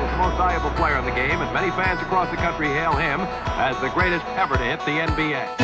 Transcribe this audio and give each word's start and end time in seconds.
Bill 0.00 0.08
Russell 0.08 0.08
is 0.08 0.12
the 0.12 0.16
most 0.16 0.36
valuable 0.38 0.70
player 0.76 0.98
in 0.98 1.04
the 1.04 1.10
game, 1.10 1.40
and 1.42 1.52
many 1.52 1.70
fans 1.72 2.00
across 2.00 2.30
the 2.30 2.36
country 2.36 2.68
hail 2.68 2.92
him 2.92 3.20
as 3.60 3.78
the 3.80 3.90
greatest 3.90 4.24
ever 4.36 4.56
to 4.56 4.64
hit 4.64 4.80
the 4.80 4.92
NBA. 4.92 5.56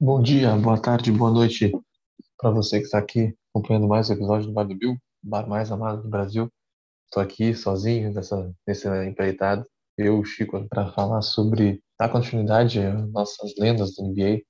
Bom 0.00 0.22
dia, 0.22 0.54
boa 0.56 0.78
tarde, 0.78 1.10
boa 1.10 1.30
noite 1.30 1.72
para 2.38 2.50
você 2.50 2.78
que 2.78 2.84
está 2.84 2.98
aqui 2.98 3.34
acompanhando 3.50 3.88
mais 3.88 4.08
um 4.08 4.12
episódio 4.12 4.46
do 4.46 4.52
Bar 4.52 4.64
do 4.64 4.74
Bill, 4.74 4.96
bar 5.22 5.48
mais 5.48 5.72
amado 5.72 6.02
do 6.02 6.08
Brasil. 6.08 6.50
Estou 7.06 7.22
aqui 7.22 7.54
sozinho 7.54 8.12
nessa, 8.12 8.52
nessa 8.66 9.06
empreitada, 9.06 9.64
eu, 9.96 10.22
Chico, 10.24 10.68
para 10.68 10.92
falar 10.92 11.22
sobre 11.22 11.82
a 11.98 12.08
continuidade, 12.08 12.80
nossas 13.12 13.54
lendas 13.58 13.94
do 13.94 14.04
NBA. 14.04 14.42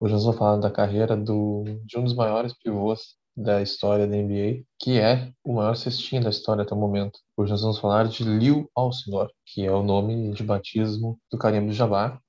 Hoje 0.00 0.14
nós 0.14 0.24
vamos 0.24 0.38
falar 0.38 0.56
da 0.56 0.70
carreira 0.70 1.16
do, 1.16 1.64
de 1.84 1.98
um 1.98 2.04
dos 2.04 2.14
maiores 2.14 2.54
pivôs 2.54 3.16
da 3.36 3.60
história 3.60 4.06
da 4.06 4.16
NBA, 4.16 4.64
que 4.80 4.98
é 4.98 5.32
o 5.44 5.54
maior 5.54 5.74
cestinho 5.74 6.22
da 6.22 6.30
história 6.30 6.62
até 6.62 6.72
o 6.74 6.78
momento. 6.78 7.18
Hoje 7.36 7.50
nós 7.50 7.62
vamos 7.62 7.78
falar 7.78 8.08
de 8.08 8.24
Liu 8.24 8.70
Alcindor, 8.74 9.30
que 9.44 9.64
é 9.64 9.70
o 9.70 9.82
nome 9.82 10.32
de 10.32 10.42
batismo 10.42 11.18
do 11.30 11.36
Kareem 11.36 11.70
Jabbar, 11.72 12.20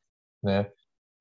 né? 0.43 0.69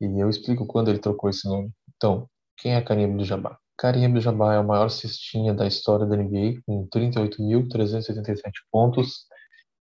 E 0.00 0.06
eu 0.20 0.28
explico 0.28 0.66
quando 0.66 0.88
ele 0.88 0.98
trocou 0.98 1.30
esse 1.30 1.46
nome. 1.46 1.70
Então, 1.96 2.28
quem 2.56 2.74
é 2.74 2.80
Kareem 2.80 3.06
Abdul-Jabbar? 3.06 3.58
Kareem 3.76 4.06
Abdul-Jabbar 4.06 4.54
é 4.54 4.60
o 4.60 4.66
maior 4.66 4.88
cestinha 4.88 5.52
da 5.52 5.66
história 5.66 6.06
da 6.06 6.16
NBA, 6.16 6.60
com 6.66 6.86
38.387 6.88 8.50
pontos 8.70 9.26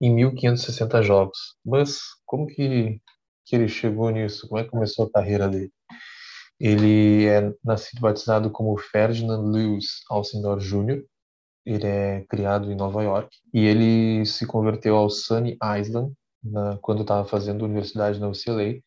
em 0.00 0.14
1.560 0.16 1.02
jogos. 1.02 1.38
Mas 1.64 1.98
como 2.26 2.46
que, 2.46 3.00
que 3.46 3.56
ele 3.56 3.68
chegou 3.68 4.10
nisso? 4.10 4.48
Como 4.48 4.60
é 4.60 4.64
que 4.64 4.70
começou 4.70 5.06
a 5.06 5.10
carreira 5.10 5.48
dele? 5.48 5.72
Ele 6.60 7.26
é 7.26 7.52
nascido 7.64 8.00
batizado 8.00 8.50
como 8.50 8.76
Ferdinand 8.76 9.42
Lewis 9.42 10.02
Alcindor 10.10 10.58
Jr., 10.58 11.04
ele 11.64 11.86
é 11.86 12.24
criado 12.28 12.72
em 12.72 12.74
Nova 12.74 13.02
York 13.02 13.28
e 13.52 13.66
ele 13.66 14.24
se 14.24 14.46
converteu 14.46 14.96
ao 14.96 15.10
Sunny 15.10 15.56
Island 15.78 16.14
na, 16.42 16.78
quando 16.78 17.02
estava 17.02 17.28
fazendo 17.28 17.64
universidade 17.64 18.18
na 18.18 18.28
UCLA 18.28 18.80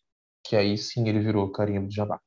que 0.44 0.56
aí 0.56 0.78
sim 0.78 1.08
ele 1.08 1.20
virou 1.20 1.52
carimbo 1.52 1.88
de 1.88 1.96
Jabá. 1.96 2.20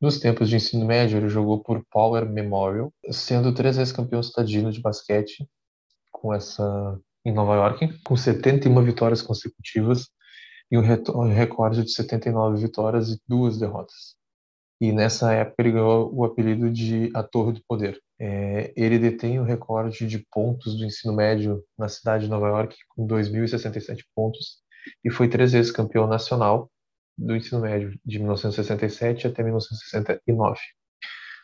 Nos 0.00 0.18
tempos 0.18 0.48
de 0.48 0.56
ensino 0.56 0.86
médio, 0.86 1.18
ele 1.18 1.28
jogou 1.28 1.62
por 1.62 1.84
Power 1.90 2.26
Memorial, 2.26 2.92
sendo 3.10 3.52
três 3.52 3.76
vezes 3.76 3.92
campeão 3.92 4.20
estadino 4.20 4.72
de 4.72 4.80
basquete 4.80 5.46
com 6.10 6.32
essa 6.32 6.98
em 7.24 7.32
Nova 7.32 7.54
York, 7.54 8.00
com 8.02 8.16
71 8.16 8.82
vitórias 8.82 9.20
consecutivas 9.20 10.08
e 10.70 10.78
um 10.78 10.80
recorde 10.80 11.84
de 11.84 11.92
79 11.92 12.60
vitórias 12.62 13.10
e 13.10 13.20
duas 13.28 13.58
derrotas. 13.58 14.14
E 14.80 14.92
nessa 14.92 15.34
época 15.34 15.56
ele 15.58 15.72
ganhou 15.72 16.10
o 16.14 16.24
apelido 16.24 16.70
de 16.70 17.10
A 17.14 17.22
Torre 17.22 17.52
do 17.52 17.62
Poder. 17.68 18.00
É, 18.18 18.72
ele 18.74 18.98
detém 18.98 19.38
o 19.38 19.44
recorde 19.44 20.06
de 20.06 20.24
pontos 20.32 20.78
do 20.78 20.84
ensino 20.84 21.12
médio 21.12 21.62
na 21.76 21.88
cidade 21.88 22.24
de 22.24 22.30
Nova 22.30 22.48
York, 22.48 22.74
com 22.88 23.06
2.067 23.06 24.04
pontos, 24.14 24.60
e 25.04 25.10
foi 25.10 25.28
três 25.28 25.52
vezes 25.52 25.70
campeão 25.70 26.06
nacional 26.06 26.70
do 27.20 27.36
ensino 27.36 27.60
médio, 27.60 27.98
de 28.04 28.18
1967 28.18 29.26
até 29.26 29.42
1969. 29.42 30.58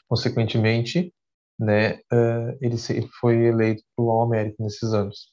Consequentemente, 0.09 1.13
né, 1.59 2.01
ele 2.61 2.77
foi 3.21 3.47
eleito 3.47 3.83
para 3.95 4.05
o 4.05 4.11
All-American 4.11 4.65
nesses 4.65 4.93
anos. 4.93 5.33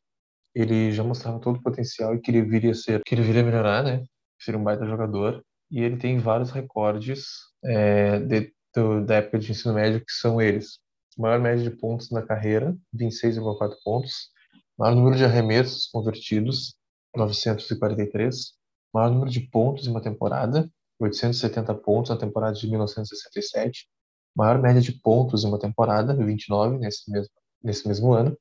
Ele 0.54 0.92
já 0.92 1.04
mostrava 1.04 1.40
todo 1.40 1.58
o 1.58 1.64
potencial 1.64 2.14
e 2.14 2.20
queria 2.20 2.44
viria 2.44 2.74
ser, 2.74 3.02
queria 3.06 3.24
viria 3.24 3.44
melhorar, 3.44 3.84
né, 3.84 4.04
ser 4.40 4.56
um 4.56 4.64
baita 4.64 4.86
jogador. 4.86 5.44
E 5.72 5.82
ele 5.82 5.98
tem 5.98 6.20
vários 6.20 6.52
recordes 6.52 7.26
é, 7.66 8.20
de, 8.20 8.54
do, 8.76 9.06
da 9.06 9.16
época 9.16 9.40
de 9.40 9.52
ensino 9.52 9.74
médio 9.74 10.02
que 10.02 10.12
são 10.12 10.42
eles: 10.42 10.80
maior 11.18 11.40
média 11.40 11.64
de 11.64 11.76
pontos 11.76 12.12
na 12.12 12.22
carreira, 12.22 12.76
26,4 12.96 13.76
pontos, 13.84 14.30
maior 14.78 14.96
número 14.96 15.16
de 15.16 15.24
arremessos 15.24 15.88
convertidos, 15.88 16.76
943, 17.16 18.54
maior 18.94 19.10
número 19.10 19.32
de 19.32 19.42
pontos 19.42 19.88
em 19.88 19.90
uma 19.90 20.02
temporada, 20.02 20.70
870 21.00 21.74
pontos 21.76 22.10
na 22.10 22.18
temporada 22.18 22.56
de 22.56 22.70
1967, 22.70 23.88
maior 24.36 24.62
média 24.62 24.82
de 24.82 24.92
pontos 24.92 25.44
em 25.44 25.48
uma 25.48 25.60
temporada, 25.60 26.16
29 26.16 26.78
nesse 26.78 27.10
mesmo, 27.12 27.32
nesse 27.64 27.88
mesmo 27.88 28.14
ano, 28.14 28.38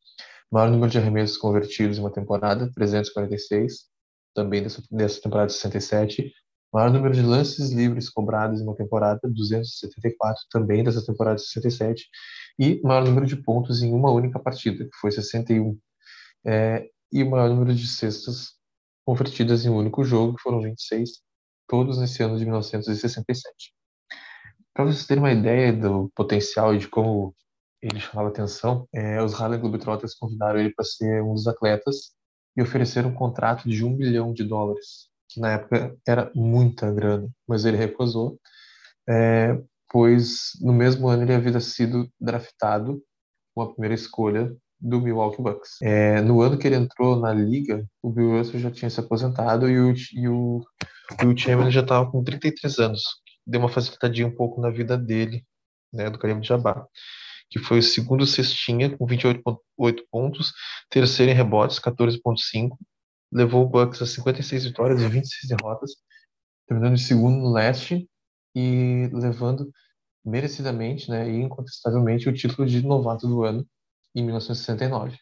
maior 0.51 0.71
número 0.71 0.91
de 0.91 0.99
arremessos 0.99 1.37
convertidos 1.37 1.99
em 1.99 2.01
uma 2.01 2.11
temporada, 2.11 2.71
346, 2.75 3.87
também 4.35 4.63
dessa, 4.63 4.83
dessa 4.91 5.21
temporada 5.21 5.49
de 5.49 5.55
67, 5.55 6.33
maior 6.73 6.91
número 6.91 7.15
de 7.15 7.23
lances 7.23 7.71
livres 7.71 8.09
cobrados 8.09 8.61
em 8.61 8.65
uma 8.65 8.77
temporada, 8.77 9.21
274, 9.25 10.43
também 10.51 10.83
dessa 10.83 11.05
temporada 11.05 11.37
de 11.37 11.43
67, 11.43 12.09
e 12.59 12.81
maior 12.83 13.05
número 13.05 13.27
de 13.27 13.37
pontos 13.37 13.83
em 13.83 13.93
uma 13.93 14.11
única 14.11 14.39
partida, 14.39 14.85
que 14.85 14.97
foi 15.01 15.11
61, 15.11 15.79
é, 16.45 16.87
e 17.13 17.23
o 17.23 17.31
maior 17.31 17.49
número 17.49 17.75
de 17.75 17.87
cestas 17.87 18.53
convertidas 19.13 19.67
em 19.67 19.69
um 19.69 19.77
único 19.77 20.03
jogo, 20.03 20.37
que 20.37 20.43
foram 20.43 20.63
26, 20.63 21.21
todos 21.69 21.99
nesse 21.99 22.23
ano 22.23 22.39
de 22.39 22.45
1967. 22.47 23.75
Para 24.73 24.87
vocês 24.87 25.07
terem 25.07 25.23
uma 25.23 25.33
ideia 25.33 25.71
do 25.71 26.11
potencial 26.15 26.75
e 26.75 26.79
de 26.79 26.89
como 26.89 27.35
ele 27.83 28.01
chamava 28.01 28.31
atenção, 28.31 28.89
é, 28.95 29.23
os 29.23 29.35
Harlem 29.35 29.61
Globetrotters 29.61 30.15
convidaram 30.15 30.59
ele 30.59 30.73
para 30.73 30.85
ser 30.85 31.23
um 31.23 31.35
dos 31.35 31.47
atletas 31.47 32.13
e 32.57 32.63
ofereceram 32.63 33.11
um 33.11 33.15
contrato 33.15 33.69
de 33.69 33.85
um 33.85 33.95
bilhão 33.95 34.33
de 34.33 34.45
dólares, 34.45 35.11
que 35.29 35.39
na 35.41 35.53
época 35.53 35.95
era 36.09 36.33
muita 36.35 36.91
grana, 36.91 37.29
mas 37.47 37.67
ele 37.67 37.77
recusou, 37.77 38.41
é, 39.07 39.61
pois 39.91 40.53
no 40.59 40.73
mesmo 40.73 41.07
ano 41.07 41.25
ele 41.25 41.35
havia 41.35 41.61
sido 41.61 42.11
draftado 42.19 43.03
com 43.55 43.61
a 43.61 43.71
primeira 43.71 43.95
escolha 43.95 44.57
do 44.83 45.01
Milwaukee 45.01 45.41
Bucks. 45.41 45.81
É, 45.81 46.21
no 46.21 46.41
ano 46.41 46.59
que 46.59 46.67
ele 46.67 46.75
entrou 46.75 47.15
na 47.17 47.33
liga, 47.33 47.87
o 48.03 48.11
Bill 48.11 48.37
Russell 48.39 48.59
já 48.59 48.71
tinha 48.71 48.91
se 48.91 48.99
aposentado 48.99 49.71
e 49.71 49.79
o, 49.79 49.95
e 50.13 50.29
o 50.29 50.61
Will 51.23 51.37
Chamberlain 51.37 51.71
já 51.71 51.83
estava 51.83 52.11
com 52.11 52.25
33 52.25 52.79
anos. 52.81 53.03
Deu 53.47 53.61
uma 53.61 53.69
facilitadinha 53.69 54.27
um 54.27 54.35
pouco 54.35 54.61
na 54.61 54.71
vida 54.71 54.99
dele, 54.99 55.45
né, 55.93 56.11
do 56.11 56.19
Kareem 56.19 56.43
Jabbar, 56.43 56.85
que 57.49 57.61
foi 57.61 57.79
o 57.79 57.83
segundo 57.83 58.27
cestinha 58.27 58.97
com 58.97 59.07
28.8 59.07 60.03
pontos, 60.11 60.53
terceiro 60.91 61.31
em 61.31 61.35
rebotes, 61.35 61.79
14.5, 61.79 62.77
levou 63.33 63.65
o 63.65 63.69
Bucks 63.69 64.03
a 64.03 64.07
56 64.07 64.65
vitórias 64.65 65.01
e 65.01 65.09
26 65.09 65.57
derrotas, 65.57 65.93
terminando 66.67 66.95
em 66.95 66.99
segundo 66.99 67.37
no 67.37 67.53
leste 67.53 68.09
e 68.55 69.09
levando 69.13 69.71
merecidamente, 70.25 71.09
né, 71.11 71.29
e 71.31 71.41
incontestavelmente 71.41 72.29
o 72.29 72.33
título 72.33 72.67
de 72.67 72.85
novato 72.85 73.29
do 73.29 73.45
ano 73.45 73.67
em 74.15 74.23
1969. 74.23 75.19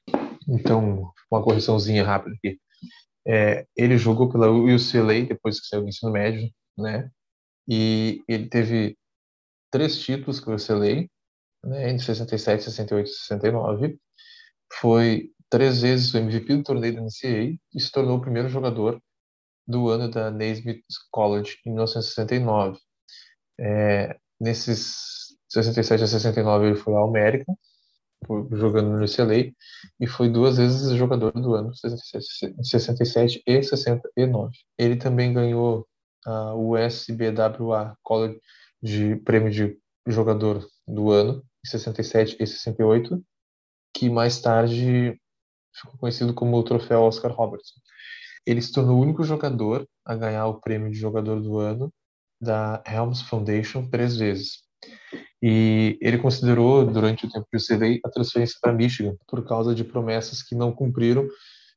Então, 0.49 1.13
uma 1.31 1.43
correçãozinha 1.43 2.05
rápida 2.05 2.35
aqui. 2.37 2.59
É, 3.27 3.67
ele 3.77 3.99
jogou 3.99 4.31
pela 4.31 4.51
UCLA 4.51 5.27
depois 5.27 5.61
que 5.61 5.67
saiu 5.67 5.83
do 5.83 5.89
ensino 5.89 6.13
médio, 6.13 6.51
né? 6.77 7.11
E 7.69 8.23
ele 8.27 8.49
teve 8.49 8.97
três 9.71 9.99
títulos 10.01 10.41
com 10.41 10.53
a 10.53 10.57
UCLA, 10.57 11.07
né, 11.65 11.91
em 11.91 11.99
67, 11.99 12.65
68 12.65 13.07
e 13.07 13.11
69. 13.11 13.99
Foi 14.73 15.31
três 15.49 15.83
vezes 15.83 16.15
o 16.15 16.19
MVP 16.19 16.57
do 16.57 16.63
torneio 16.65 16.95
da 16.95 17.03
NCAA 17.03 17.59
e 17.75 17.81
se 17.81 17.91
tornou 17.93 18.19
o 18.19 18.21
primeiro 18.21 18.49
jogador 18.49 19.01
do 19.67 19.89
ano 19.89 20.11
da 20.11 20.31
Naismith 20.31 20.83
College 21.11 21.59
em 21.67 21.71
1969. 21.71 22.79
É, 23.61 24.19
nesses 24.41 25.37
67 25.49 26.05
a 26.05 26.07
69 26.07 26.67
ele 26.67 26.77
foi 26.77 26.95
ao 26.95 27.09
América 27.09 27.53
jogando 28.53 28.91
no 28.91 29.05
UCLA 29.05 29.53
e 29.99 30.07
foi 30.07 30.29
duas 30.29 30.59
vezes 30.59 30.97
jogador 30.97 31.33
do 31.33 31.55
ano, 31.55 31.73
67 31.75 33.43
e 33.47 33.63
69. 33.63 34.57
Ele 34.79 34.97
também 34.97 35.33
ganhou 35.33 35.87
a 36.25 36.55
USBWA 36.55 37.97
College 38.03 38.41
de 38.83 39.17
prêmio 39.17 39.51
de 39.51 39.79
jogador 40.07 40.67
do 40.87 41.11
ano 41.11 41.43
em 41.65 41.69
67 41.69 42.37
e 42.41 42.47
68, 42.47 43.23
que 43.95 44.09
mais 44.09 44.41
tarde 44.41 45.19
ficou 45.75 45.99
conhecido 45.99 46.35
como 46.35 46.57
o 46.57 46.63
troféu 46.63 47.03
Oscar 47.03 47.33
Robertson. 47.33 47.79
Ele 48.47 48.63
se 48.63 48.73
tornou 48.73 48.99
o 48.99 49.03
único 49.03 49.23
jogador 49.23 49.87
a 50.05 50.15
ganhar 50.15 50.47
o 50.47 50.61
prêmio 50.61 50.91
de 50.91 50.99
jogador 50.99 51.41
do 51.41 51.59
ano 51.59 51.93
da 52.41 52.83
Helms 52.87 53.21
Foundation 53.23 53.89
três 53.89 54.17
vezes. 54.17 54.63
E 55.43 55.99
ele 56.01 56.19
considerou, 56.19 56.85
durante 56.85 57.27
o 57.27 57.31
tempo 57.31 57.47
de 57.53 57.59
UCLA, 57.59 57.99
a 58.05 58.11
transferência 58.11 58.57
para 58.61 58.73
Michigan, 58.73 59.15
por 59.27 59.47
causa 59.47 59.75
de 59.75 59.85
promessas 59.85 60.43
que 60.43 60.55
não 60.55 60.73
cumpriram 60.73 61.27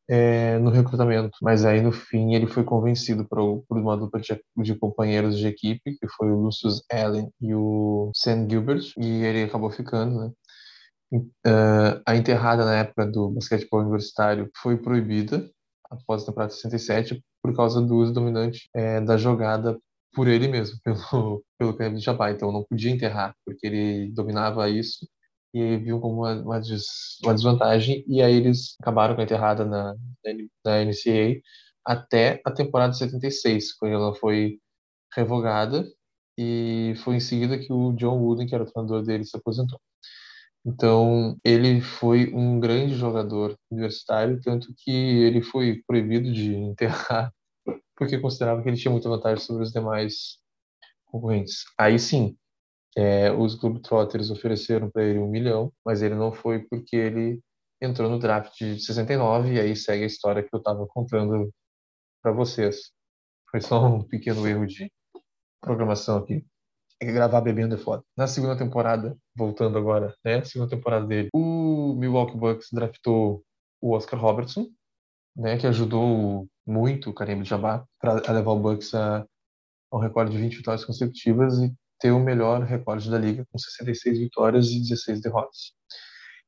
é, 0.10 0.58
no 0.60 0.70
recrutamento. 0.70 1.38
Mas 1.42 1.64
aí, 1.64 1.82
no 1.82 1.92
fim, 1.92 2.34
ele 2.36 2.48
foi 2.48 2.64
convencido 2.64 3.26
por, 3.26 3.64
por 3.68 3.78
uma 3.78 3.96
dupla 3.96 4.20
de, 4.20 4.40
de, 4.58 4.76
companheiros 4.76 5.38
de 5.38 5.48
equipe, 5.48 5.98
que 5.98 6.08
foi 6.18 6.30
o 6.30 6.40
Lucius 6.40 6.84
Allen 6.92 7.30
e 7.42 7.54
o 7.56 8.12
Sam 8.14 8.48
Gilbert, 8.50 8.84
e 8.98 9.24
ele 9.24 9.44
acabou 9.44 9.72
ficando, 9.72 10.20
né? 10.20 10.32
Uh, 11.14 12.02
a 12.08 12.16
enterrada 12.16 12.66
na 12.66 12.76
época 12.78 13.06
do 13.06 13.30
basquetebol 13.30 13.82
universitário 13.82 14.50
foi 14.58 14.78
proibida 14.78 15.48
após 15.92 16.24
a 16.24 16.26
temporada 16.26 16.52
67 16.52 17.24
por 17.40 17.56
causa 17.56 17.80
do 17.80 17.98
uso 17.98 18.12
dominante 18.12 18.68
é, 18.74 19.00
da 19.00 19.16
jogada 19.16 19.78
por 20.14 20.28
ele 20.28 20.48
mesmo, 20.48 20.78
pelo, 20.84 21.44
pelo 21.58 21.76
Kareem 21.76 22.00
Jabbar. 22.00 22.32
Então 22.32 22.52
não 22.52 22.64
podia 22.64 22.92
enterrar, 22.92 23.36
porque 23.46 23.68
ele 23.68 24.12
dominava 24.14 24.70
isso 24.70 25.08
e 25.54 25.78
viu 25.78 26.00
como 26.00 26.22
uma, 26.22 26.34
uma, 26.42 26.60
des, 26.60 26.86
uma, 27.24 27.34
desvantagem 27.34 28.04
e 28.08 28.22
aí 28.22 28.34
eles 28.36 28.76
acabaram 28.82 29.16
com 29.16 29.22
a 29.22 29.24
enterrada 29.24 29.64
na, 29.66 29.96
na 30.66 30.86
NCAA 30.86 31.42
até 31.86 32.42
a 32.46 32.52
temporada 32.52 32.94
76, 32.94 33.74
quando 33.74 33.94
ela 33.94 34.16
foi 34.16 34.60
revogada 35.16 35.86
e 36.38 36.94
foi 37.04 37.16
em 37.18 37.20
seguida 37.20 37.58
que 37.60 37.72
o 37.72 37.94
John 37.94 38.18
Wooden, 38.20 38.48
que 38.48 38.56
era 38.56 38.64
o 38.64 38.72
treinador 38.72 39.04
dele, 39.04 39.26
se 39.26 39.38
aposentou. 39.38 39.80
Então, 40.66 41.38
ele 41.44 41.82
foi 41.82 42.34
um 42.34 42.60
grande 42.60 42.96
jogador 42.96 43.58
universitário, 43.70 44.40
tanto 44.42 44.74
que 44.78 44.92
ele 44.92 45.42
foi 45.42 45.84
proibido 45.86 46.32
de 46.32 46.56
enterrar, 46.56 47.32
porque 47.96 48.20
considerava 48.20 48.62
que 48.62 48.70
ele 48.70 48.78
tinha 48.78 48.92
muita 48.92 49.10
vantagem 49.10 49.44
sobre 49.44 49.64
os 49.64 49.72
demais 49.72 50.40
concorrentes. 51.06 51.64
Aí 51.78 52.00
sim, 52.00 52.38
é, 52.96 53.32
os 53.32 53.56
Globetrotters 53.56 54.30
ofereceram 54.30 54.90
para 54.90 55.04
ele 55.04 55.20
um 55.20 55.30
milhão, 55.30 55.72
mas 55.86 56.02
ele 56.02 56.16
não 56.16 56.32
foi 56.32 56.60
porque 56.60 56.96
ele 56.96 57.42
entrou 57.82 58.10
no 58.10 58.20
draft 58.20 58.58
de 58.58 58.80
69 58.80 59.54
e 59.54 59.60
aí 59.60 59.76
segue 59.76 60.04
a 60.04 60.08
história 60.08 60.44
que 60.44 60.50
eu 60.54 60.60
estava 60.60 60.86
contando 60.88 61.52
para 62.22 62.32
vocês. 62.32 62.92
Foi 63.52 63.62
só 63.62 63.86
um 63.86 64.02
pequeno 64.02 64.48
erro 64.48 64.66
de 64.66 64.92
programação 65.62 66.18
aqui. 66.18 66.46
É 67.02 67.06
gravar 67.12 67.42
bebendo 67.42 67.76
é 67.76 67.78
foda. 67.78 68.04
Na 68.16 68.28
segunda 68.28 68.58
temporada, 68.58 69.18
voltando 69.36 69.78
agora, 69.78 70.16
né? 70.24 70.44
Segunda 70.46 70.70
temporada 70.70 71.06
dele, 71.06 71.30
o 71.34 71.94
Milwaukee 71.96 72.38
Bucks 72.38 72.70
draftou 72.72 73.44
o 73.82 73.92
Oscar 73.94 74.20
Robertson, 74.20 74.68
né? 75.36 75.58
Que 75.58 75.68
ajudou 75.68 76.48
muito 76.66 77.10
o 77.10 77.14
Kareem 77.14 77.44
Jabbar 77.44 77.86
para 78.00 78.32
levar 78.32 78.52
o 78.52 78.60
Bucks 78.60 78.94
a, 78.94 79.26
a 79.92 79.98
um 79.98 80.00
recorde 80.00 80.32
de 80.32 80.38
20 80.38 80.58
vitórias 80.58 80.86
consecutivas 80.86 81.60
e 81.60 81.74
ter 82.00 82.12
o 82.12 82.20
melhor 82.20 82.64
recorde 82.64 83.10
da 83.10 83.18
liga 83.18 83.46
com 83.52 83.58
66 83.58 84.20
vitórias 84.20 84.68
e 84.68 84.80
16 84.80 85.22
derrotas. 85.22 85.74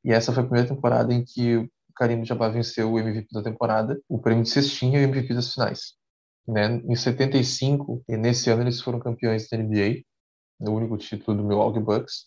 E 0.03 0.11
essa 0.11 0.31
foi 0.31 0.43
a 0.43 0.45
primeira 0.45 0.67
temporada 0.67 1.13
em 1.13 1.23
que 1.23 1.57
o 1.57 1.69
Karim 1.95 2.23
Jabbar 2.25 2.51
venceu 2.51 2.91
o 2.91 2.99
MVP 2.99 3.27
da 3.31 3.41
temporada, 3.41 3.99
o 4.07 4.19
prêmio 4.19 4.43
de 4.43 4.49
cestinha 4.49 4.99
e 4.99 5.05
o 5.05 5.07
MVP 5.07 5.33
das 5.33 5.53
finais. 5.53 5.93
Né? 6.47 6.81
Em 6.85 6.95
75, 6.95 8.03
e 8.07 8.17
nesse 8.17 8.49
ano 8.49 8.63
eles 8.63 8.81
foram 8.81 8.99
campeões 8.99 9.47
da 9.49 9.57
NBA, 9.57 10.03
o 10.59 10.71
único 10.71 10.97
título 10.97 11.37
do 11.37 11.43
Milwaukee 11.43 11.79
Bucks. 11.79 12.25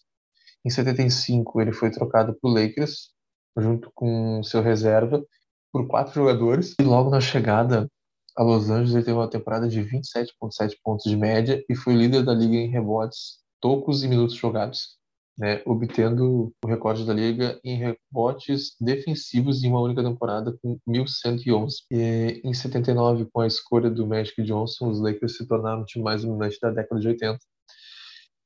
Em 0.64 0.70
75 0.70 1.60
ele 1.60 1.72
foi 1.72 1.90
trocado 1.90 2.34
para 2.34 2.50
o 2.50 2.52
Lakers, 2.52 3.10
junto 3.56 3.92
com 3.94 4.42
seu 4.42 4.62
reserva, 4.62 5.24
por 5.72 5.86
quatro 5.86 6.14
jogadores. 6.14 6.74
E 6.80 6.84
logo 6.84 7.10
na 7.10 7.20
chegada 7.20 7.88
a 8.36 8.42
Los 8.42 8.70
Angeles 8.70 8.94
ele 8.94 9.04
teve 9.04 9.16
uma 9.16 9.28
temporada 9.28 9.68
de 9.68 9.80
27,7 9.80 10.76
pontos 10.82 11.10
de 11.10 11.16
média 11.16 11.64
e 11.68 11.74
foi 11.74 11.94
líder 11.94 12.24
da 12.24 12.34
liga 12.34 12.56
em 12.56 12.68
rebotes, 12.68 13.38
tocos 13.60 14.02
e 14.04 14.08
minutos 14.08 14.36
jogados 14.36 14.98
né, 15.38 15.62
obtendo 15.64 16.52
o 16.62 16.66
recorde 16.66 17.06
da 17.06 17.14
liga 17.14 17.60
em 17.62 17.76
rebotes 17.76 18.74
defensivos 18.80 19.62
em 19.62 19.68
uma 19.70 19.80
única 19.80 20.02
temporada 20.02 20.58
com 20.60 20.76
1.111. 20.86 21.74
E 21.92 22.40
em 22.42 22.52
79, 22.52 23.26
com 23.32 23.40
a 23.40 23.46
escolha 23.46 23.88
do 23.88 24.06
Magic 24.06 24.42
Johnson, 24.42 24.88
os 24.88 25.00
Lakers 25.00 25.36
se 25.36 25.46
tornaram 25.46 25.82
o 25.82 25.84
time 25.84 26.04
mais 26.04 26.22
dominante 26.22 26.58
da 26.60 26.70
década 26.70 27.00
de 27.00 27.06
80. 27.06 27.38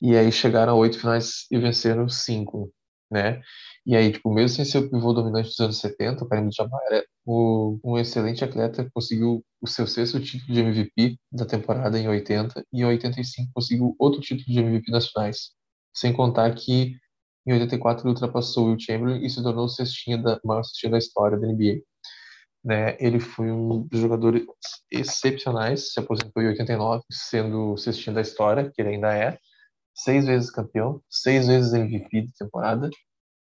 E 0.03 0.17
aí 0.17 0.31
chegaram 0.31 0.75
a 0.75 0.77
oito 0.77 0.99
finais 0.99 1.47
e 1.51 1.59
venceram 1.59 2.09
cinco, 2.09 2.71
né? 3.13 3.43
E 3.85 3.97
aí, 3.97 4.13
tipo, 4.13 4.33
mesmo 4.33 4.57
sem 4.57 4.65
ser 4.65 4.79
o 4.79 4.91
pivô 4.91 5.13
dominante 5.13 5.49
dos 5.49 5.61
anos 5.61 5.79
70, 5.79 6.25
o 6.25 6.29
Karim 6.29 6.51
Jabbar 6.53 6.81
era 6.91 7.05
o, 7.27 7.79
um 7.85 7.99
excelente 7.99 8.45
atleta, 8.45 8.89
conseguiu 8.95 9.45
o 9.61 9.67
seu 9.67 9.87
sexto 9.87 10.21
título 10.21 10.55
de 10.55 10.61
MVP 10.61 11.19
da 11.31 11.45
temporada 11.45 11.99
em 11.99 12.09
80 12.09 12.65
e 12.73 12.81
em 12.83 12.85
85 12.85 13.51
conseguiu 13.55 13.95
outro 13.99 14.21
título 14.21 14.47
de 14.47 14.61
MVP 14.61 14.91
nacionais. 14.91 15.51
Sem 15.95 16.13
contar 16.13 16.55
que 16.55 16.97
em 17.47 17.53
84 17.53 18.05
ele 18.05 18.15
ultrapassou 18.15 18.67
o 18.67 18.69
Will 18.69 18.81
Chamberlain 18.81 19.25
e 19.25 19.29
se 19.29 19.43
tornou 19.43 19.65
o 19.65 19.69
cestinha 19.69 20.17
da 20.17 20.41
maior 20.45 20.63
cestinha 20.63 20.93
da 20.93 20.99
história 20.99 21.39
da 21.39 21.47
NBA. 21.47 21.83
Né? 22.65 22.97
Ele 23.01 23.19
foi 23.19 23.51
um 23.51 23.87
dos 23.89 24.01
jogadores 24.01 24.45
excepcionais, 24.91 25.93
se 25.93 25.99
aposentou 25.99 26.43
em 26.43 26.49
89, 26.49 27.03
sendo 27.11 27.73
o 27.73 27.77
cestinha 27.77 28.15
da 28.15 28.21
história, 28.21 28.71
que 28.73 28.81
ele 28.81 28.91
ainda 28.91 29.13
é, 29.13 29.37
seis 29.95 30.27
vezes 30.27 30.51
campeão, 30.51 31.03
seis 31.11 31.47
vezes 31.47 31.73
MVP 31.73 32.23
da 32.23 32.33
temporada, 32.39 32.91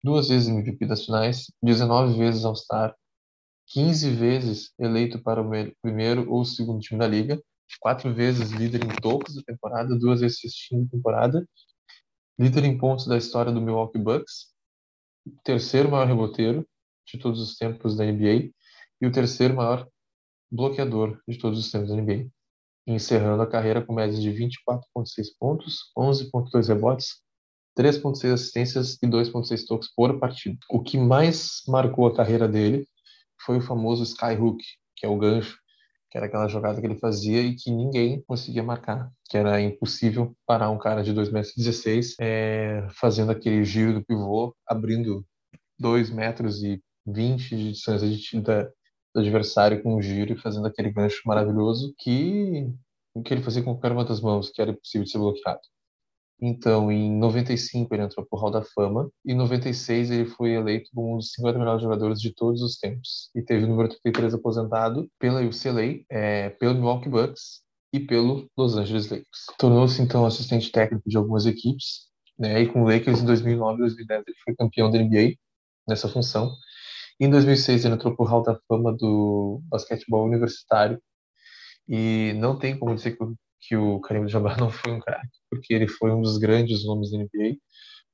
duas 0.04 0.30
vezes 0.30 0.48
MVP 0.48 0.86
das 0.86 1.06
finais, 1.06 1.52
19 1.62 2.18
vezes 2.18 2.46
All-Star, 2.46 2.96
15 3.68 4.10
vezes 4.12 4.72
eleito 4.80 5.22
para 5.22 5.42
o 5.42 5.50
primeiro 5.82 6.30
ou 6.32 6.44
segundo 6.44 6.80
time 6.80 7.00
da 7.00 7.08
liga, 7.08 7.42
quatro 7.80 8.14
vezes 8.14 8.50
líder 8.52 8.84
em 8.84 8.96
tocos 9.02 9.36
da 9.36 9.44
temporada, 9.44 9.98
duas 9.98 10.22
vezes 10.22 10.40
cestinha 10.40 10.84
da 10.84 10.90
temporada 10.90 11.46
líder 12.40 12.64
em 12.64 12.78
pontos 12.78 13.06
da 13.06 13.18
história 13.18 13.52
do 13.52 13.60
Milwaukee 13.60 14.00
Bucks, 14.00 14.54
terceiro 15.44 15.92
maior 15.92 16.08
reboteiro 16.08 16.66
de 17.06 17.20
todos 17.20 17.42
os 17.42 17.58
tempos 17.58 17.98
da 17.98 18.06
NBA 18.06 18.52
e 19.02 19.06
o 19.06 19.12
terceiro 19.12 19.54
maior 19.54 19.86
bloqueador 20.50 21.22
de 21.28 21.38
todos 21.38 21.60
os 21.60 21.70
tempos 21.70 21.90
da 21.90 21.96
NBA, 21.96 22.30
encerrando 22.92 23.42
a 23.42 23.48
carreira 23.48 23.82
com 23.82 23.94
médias 23.94 24.22
de 24.22 24.32
24,6 24.32 25.28
pontos, 25.40 25.92
11,2 25.98 26.68
rebotes, 26.68 27.22
3,6 27.78 28.34
assistências 28.34 28.98
e 29.02 29.08
2,6 29.08 29.66
toques 29.68 29.94
por 29.96 30.20
partida. 30.20 30.58
O 30.70 30.82
que 30.82 30.98
mais 30.98 31.62
marcou 31.68 32.08
a 32.08 32.16
carreira 32.16 32.48
dele 32.48 32.86
foi 33.46 33.58
o 33.58 33.62
famoso 33.62 34.04
skyhook, 34.04 34.64
que 34.96 35.06
é 35.06 35.10
o 35.10 35.18
gancho 35.18 35.58
que 36.10 36.18
era 36.18 36.26
aquela 36.26 36.48
jogada 36.48 36.80
que 36.82 36.88
ele 36.88 36.98
fazia 36.98 37.42
e 37.42 37.56
que 37.56 37.72
ninguém 37.72 38.24
conseguia 38.26 38.64
marcar, 38.64 39.12
que 39.30 39.38
era 39.38 39.62
impossível 39.62 40.36
parar 40.46 40.70
um 40.72 40.78
cara 40.78 41.04
de 41.04 41.14
2,16 41.14 41.32
metros 41.32 42.16
é, 42.20 42.88
fazendo 43.00 43.32
aquele 43.32 43.64
giro 43.64 43.94
do 43.94 44.06
pivô, 44.06 44.56
abrindo 44.68 45.24
2 45.78 46.10
metros 46.10 46.64
e 46.64 46.82
20 47.06 47.56
de 47.56 47.72
distância 47.74 48.10
de, 48.10 48.42
da, 48.42 48.70
do 49.14 49.22
adversário 49.22 49.82
com 49.82 49.96
um 49.96 50.02
giro 50.02 50.34
e 50.34 50.38
fazendo 50.38 50.68
aquele 50.68 50.92
gancho 50.92 51.22
maravilhoso 51.26 51.94
que, 51.98 52.68
que 53.26 53.34
ele 53.34 53.44
fazia 53.44 53.64
com 53.64 53.74
qualquer 53.74 53.92
uma 53.92 54.06
das 54.06 54.22
mãos, 54.22 54.50
que 54.50 54.62
era 54.62 54.72
impossível 54.72 55.06
de 55.06 55.12
ser 55.12 55.18
bloqueado. 55.18 55.62
Então, 56.42 56.92
em 56.92 57.18
95 57.18 57.94
ele 57.94 58.04
entrou 58.04 58.26
para 58.26 58.38
o 58.38 58.40
Hall 58.40 58.52
da 58.52 58.64
Fama 58.64 59.12
e 59.26 59.34
em 59.34 59.36
96 59.36 60.10
ele 60.10 60.26
foi 60.26 60.52
eleito 60.52 60.90
como 60.94 61.16
um 61.16 61.18
dos 61.18 61.34
50 61.34 61.60
melhores 61.60 61.82
jogadores 61.82 62.22
de 62.22 62.34
todos 62.34 62.62
os 62.62 62.78
tempos 62.78 63.30
e 63.36 63.42
teve 63.42 63.66
o 63.66 63.68
número 63.68 63.90
33 63.90 64.36
aposentado 64.36 65.10
pela 65.20 65.42
UCLA, 65.42 66.02
é, 66.10 66.50
pelo 66.52 66.76
Milwaukee 66.76 67.10
Bucks 67.10 67.62
e 67.92 68.00
pelo 68.00 68.50
Los 68.58 68.78
Angeles 68.78 69.10
Lakers. 69.10 69.46
Tornou-se 69.58 70.02
então 70.02 70.26
assistente 70.26 70.72
técnico 70.72 71.10
de 71.10 71.18
algumas 71.18 71.46
equipes, 71.46 72.08
né? 72.38 72.62
E 72.62 72.68
com 72.68 72.84
o 72.84 72.90
Lakers 72.90 73.22
em 73.22 73.26
2009 73.26 73.76
e 73.76 73.80
2010 73.80 74.24
ele 74.26 74.38
foi 74.46 74.56
campeão 74.56 74.90
da 74.90 74.98
NBA 74.98 75.34
nessa 75.88 76.08
função. 76.08 76.56
Em 77.20 77.30
2006 77.30 77.86
ele 77.86 77.96
entrou 77.96 78.16
para 78.16 78.24
o 78.24 78.28
Hall 78.28 78.44
da 78.44 78.60
Fama 78.68 78.94
do 78.96 79.62
basquetebol 79.66 80.26
universitário 80.26 81.02
e 81.88 82.34
não 82.38 82.58
tem 82.58 82.78
como 82.78 82.96
dizer 82.96 83.18
que 83.18 83.24
o 83.24 83.36
que 83.62 83.76
o 83.76 84.00
Karim 84.00 84.28
Jabbar 84.28 84.58
não 84.60 84.72
foi 84.72 84.94
um 84.94 85.00
craque, 85.00 85.38
porque 85.50 85.74
ele 85.74 85.88
foi 85.88 86.12
um 86.12 86.22
dos 86.22 86.38
grandes 86.38 86.86
nomes 86.86 87.12
da 87.12 87.18
NBA, 87.18 87.58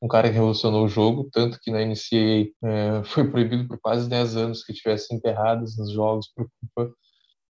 um 0.01 0.07
cara 0.07 0.27
que 0.27 0.33
revolucionou 0.33 0.85
o 0.85 0.89
jogo, 0.89 1.29
tanto 1.31 1.59
que 1.61 1.71
na 1.71 1.79
NCAA 1.85 2.51
é, 2.63 3.03
foi 3.05 3.29
proibido 3.29 3.67
por 3.67 3.79
quase 3.79 4.09
10 4.09 4.35
anos 4.35 4.63
que 4.63 4.73
tivesse 4.73 5.13
enterradas 5.13 5.77
nos 5.77 5.91
jogos 5.91 6.27
por 6.35 6.47
culpa 6.59 6.93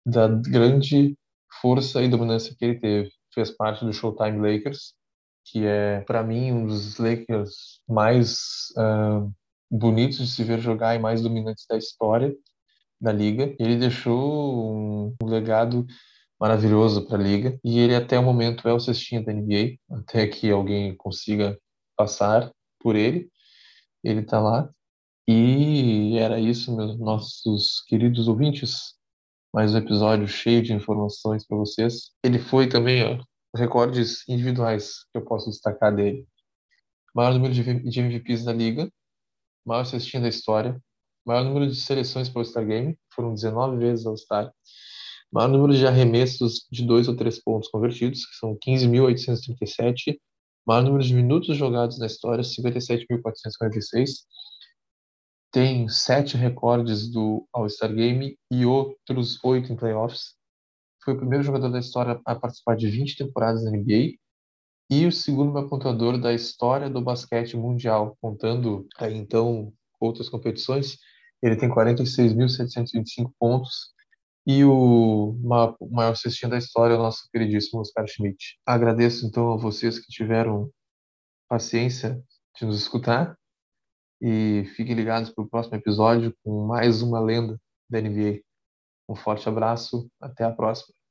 da 0.06 0.28
grande 0.28 1.18
força 1.62 2.04
e 2.04 2.08
dominância 2.08 2.56
que 2.58 2.66
ele 2.66 2.80
teve. 2.80 3.12
Fez 3.34 3.52
parte 3.52 3.84
do 3.84 3.92
Showtime 3.92 4.40
Lakers, 4.40 4.94
que 5.46 5.66
é, 5.66 6.02
para 6.02 6.24
mim, 6.24 6.52
um 6.52 6.68
dos 6.68 6.98
Lakers 6.98 7.82
mais 7.88 8.38
uh, 8.78 9.32
bonitos 9.78 10.18
de 10.18 10.28
se 10.28 10.44
ver 10.44 10.60
jogar 10.60 10.96
e 10.96 11.00
mais 11.00 11.22
dominantes 11.22 11.66
da 11.70 11.78
história 11.78 12.36
da 13.00 13.12
liga. 13.12 13.56
Ele 13.60 13.76
deixou 13.76 15.14
um, 15.14 15.16
legado 15.24 15.86
maravilhoso 16.40 17.06
para 17.08 17.18
a 17.18 17.22
liga 17.22 17.60
e 17.64 17.80
ele 17.80 17.96
até 17.96 18.20
o 18.20 18.24
momento 18.24 18.68
é 18.68 18.74
o 18.74 18.80
cestinha 18.80 19.24
da 19.24 19.34
NBA, 19.34 19.78
até 19.92 20.28
que 20.28 20.50
alguém 20.52 20.96
consiga 20.96 21.58
passar 21.98 22.52
por 22.80 22.96
ele. 22.96 23.30
Ele 24.04 24.22
está 24.22 24.40
lá. 24.40 24.70
E 25.28 26.18
era 26.20 26.40
isso, 26.40 26.76
meus 26.76 27.00
nossos 27.00 27.82
queridos 27.88 28.28
ouvintes. 28.28 28.94
Mais 29.54 29.74
um 29.74 29.78
episódio 29.78 30.28
cheio 30.28 30.62
de 30.62 30.74
informações 30.74 31.48
para 31.48 31.58
vocês. 31.58 32.12
Ele 32.24 32.38
foi 32.38 32.68
também, 32.68 33.04
ó, 33.04 33.24
recordes 33.56 34.28
individuais 34.28 35.06
que 35.12 35.18
eu 35.18 35.26
posso 35.26 35.50
destacar 35.50 35.96
dele. 35.96 36.28
Maior 37.16 37.34
número 37.34 37.54
de 37.54 38.00
MVPs 38.02 38.44
da 38.44 38.54
liga, 38.54 38.92
maior 39.66 39.86
cestinha 39.86 40.22
da 40.22 40.30
história, 40.30 40.80
maior 41.26 41.44
número 41.44 41.68
de 41.68 41.76
seleções 41.76 42.30
para 42.30 42.40
o 42.40 42.42
All-Star 42.42 42.66
Game, 42.66 42.98
foram 43.14 43.34
19 43.34 43.78
vezes 43.78 44.06
All-Star 44.06 44.52
maior 45.36 45.50
número 45.50 45.76
de 45.76 45.86
arremessos 45.86 46.66
de 46.72 46.86
dois 46.86 47.10
ou 47.10 47.16
três 47.16 47.42
pontos 47.44 47.68
convertidos, 47.70 48.26
que 48.26 48.36
são 48.38 48.58
15.837, 48.58 50.18
maior 50.66 50.82
número 50.82 51.04
de 51.04 51.14
minutos 51.14 51.58
jogados 51.58 52.00
na 52.00 52.06
história, 52.06 52.42
57.446, 52.42 54.26
tem 55.52 55.90
sete 55.90 56.38
recordes 56.38 57.12
do 57.12 57.46
All-Star 57.54 57.94
Game 57.94 58.38
e 58.50 58.66
outros 58.66 59.38
oito 59.44 59.74
em 59.74 59.76
playoffs. 59.76 60.36
Foi 61.04 61.14
o 61.14 61.18
primeiro 61.18 61.44
jogador 61.44 61.70
da 61.70 61.80
história 61.80 62.20
a 62.26 62.36
participar 62.36 62.78
de 62.78 62.90
20 62.90 63.18
temporadas 63.18 63.64
na 63.66 63.72
NBA 63.72 64.16
e 64.90 65.06
o 65.06 65.12
segundo 65.12 65.52
maior 65.52 65.68
pontuador 65.68 66.20
da 66.20 66.34
história 66.34 66.90
do 66.90 67.02
basquete 67.02 67.58
mundial, 67.58 68.18
contando 68.22 68.88
aí, 68.98 69.16
então 69.16 69.74
outras 70.00 70.30
competições. 70.30 70.98
Ele 71.42 71.56
tem 71.56 71.70
46.725 71.70 73.32
pontos 73.40 73.94
e 74.48 74.64
o 74.64 75.36
maior 75.90 76.16
cestinha 76.16 76.50
da 76.50 76.58
história 76.58 76.94
é 76.94 76.98
o 76.98 77.02
nosso 77.02 77.28
queridíssimo 77.32 77.82
Oscar 77.82 78.08
Schmidt. 78.08 78.60
Agradeço 78.66 79.26
então 79.26 79.54
a 79.54 79.58
vocês 79.58 80.00
que 80.00 80.08
tiveram 80.08 80.70
paciência 81.50 82.22
de 82.58 82.66
nos 82.66 82.80
escutar 82.80 83.36
e 84.22 84.66
fiquem 84.76 84.96
ligados 84.96 85.30
para 85.32 85.44
o 85.44 85.50
próximo 85.50 85.76
episódio 85.76 86.36
com 86.44 86.66
mais 86.66 87.02
uma 87.02 87.20
lenda 87.20 87.60
da 87.90 88.00
NBA. 88.00 88.42
Um 89.10 89.16
forte 89.16 89.48
abraço, 89.48 90.10
até 90.20 90.44
a 90.44 90.52
próxima. 90.52 90.96